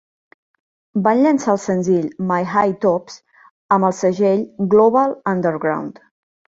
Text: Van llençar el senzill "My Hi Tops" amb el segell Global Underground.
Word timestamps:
Van 1.07 1.21
llençar 1.25 1.51
el 1.53 1.59
senzill 1.65 2.09
"My 2.31 2.41
Hi 2.63 2.73
Tops" 2.87 3.21
amb 3.77 3.91
el 3.93 3.97
segell 4.03 4.45
Global 4.75 5.19
Underground. 5.37 6.07